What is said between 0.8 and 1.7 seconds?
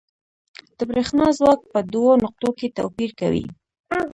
برېښنا ځواک